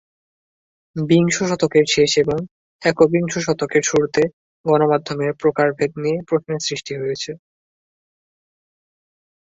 [0.95, 2.39] বিংশ শতকের শেষ এবং
[2.81, 4.23] একবিংশ শতকের শুরুতে
[4.65, 7.31] গণমাধ্যমের প্রকারভেদ নিয়ে প্রশ্নের সৃষ্টি হয়েছে।